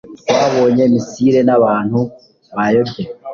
[0.19, 1.99] Twayoboye misile n'abantu
[2.55, 3.03] bayobye.